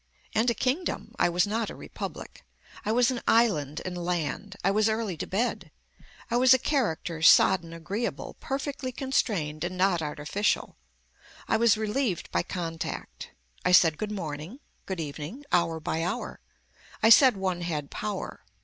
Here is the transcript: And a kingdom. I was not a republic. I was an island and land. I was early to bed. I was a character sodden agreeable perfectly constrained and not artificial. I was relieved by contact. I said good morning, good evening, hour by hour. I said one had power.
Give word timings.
And 0.33 0.49
a 0.49 0.55
kingdom. 0.55 1.13
I 1.19 1.29
was 1.29 1.45
not 1.45 1.69
a 1.69 1.75
republic. 1.75 2.43
I 2.83 2.91
was 2.91 3.11
an 3.11 3.21
island 3.27 3.83
and 3.85 3.95
land. 3.95 4.55
I 4.63 4.71
was 4.71 4.89
early 4.89 5.15
to 5.17 5.27
bed. 5.27 5.69
I 6.31 6.37
was 6.37 6.55
a 6.55 6.57
character 6.57 7.21
sodden 7.21 7.71
agreeable 7.71 8.35
perfectly 8.39 8.91
constrained 8.91 9.63
and 9.63 9.77
not 9.77 10.01
artificial. 10.01 10.75
I 11.47 11.57
was 11.57 11.77
relieved 11.77 12.31
by 12.31 12.41
contact. 12.41 13.29
I 13.63 13.73
said 13.73 13.99
good 13.99 14.11
morning, 14.11 14.59
good 14.87 14.99
evening, 14.99 15.45
hour 15.51 15.79
by 15.79 16.03
hour. 16.03 16.39
I 17.03 17.09
said 17.09 17.37
one 17.37 17.61
had 17.61 17.91
power. 17.91 18.43